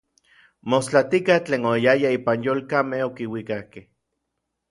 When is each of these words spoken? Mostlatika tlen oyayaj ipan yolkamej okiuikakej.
Mostlatika 0.73 1.35
tlen 1.49 1.67
oyayaj 1.73 2.13
ipan 2.19 2.47
yolkamej 2.49 3.03
okiuikakej. 3.09 3.87